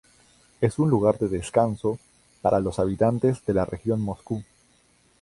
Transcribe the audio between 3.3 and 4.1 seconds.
de la región de